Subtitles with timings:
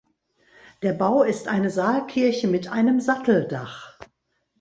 [0.81, 3.99] Der Bau ist eine Saalkirche mit einem Satteldach.